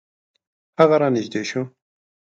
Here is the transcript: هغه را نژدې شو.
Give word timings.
هغه 0.79 0.95
را 1.01 1.07
نژدې 1.15 1.41
شو. 1.49 1.61